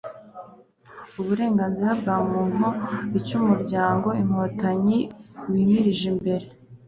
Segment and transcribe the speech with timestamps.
[1.19, 2.67] uburenganzira bwa muntu
[3.17, 4.99] icyo umuryango fpr-inkotanyi
[5.49, 6.47] wimirije imbere